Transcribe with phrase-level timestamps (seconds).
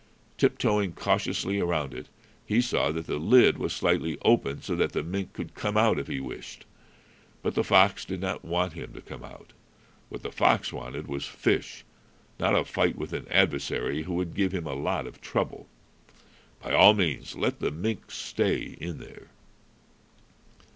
[0.35, 2.07] Tip toeing cautiously around it,
[2.43, 5.99] he saw that the lid was slightly open, so that the mink could come out
[5.99, 6.65] if he wished.
[7.43, 9.53] But the fox did not want him to come out.
[10.09, 11.85] What the fox wanted was fish,
[12.39, 15.67] not a fight with an adversary who would give him a lot of trouble.
[16.63, 19.27] By all means, let the mink stay in there.